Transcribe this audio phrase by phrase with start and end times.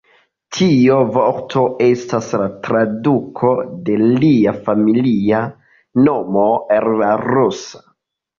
[0.55, 3.51] Tiu vorto estas la traduko
[3.91, 5.43] de lia familia
[6.09, 7.85] nomo el la rusa.